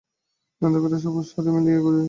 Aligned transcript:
এই 0.61 0.65
অন্ধকারে 0.67 0.97
সবুজ 1.03 1.25
শাড়ি 1.25 1.49
পরে 1.49 1.61
মিয়া 1.65 1.79
ঘুরছেন। 1.83 1.99